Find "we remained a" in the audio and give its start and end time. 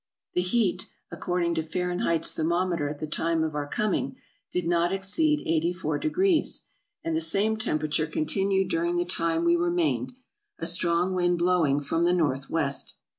9.45-10.65